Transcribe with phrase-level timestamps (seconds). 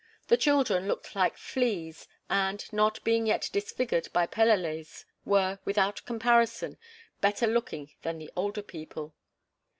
[0.29, 6.79] The children looked like fleas and, not being yet disfigured by "peleles," were, without comparison,
[7.19, 9.13] better looking than the older people.